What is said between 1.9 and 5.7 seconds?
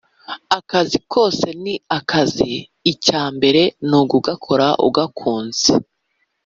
akazi icyambere nukugakora ugakunze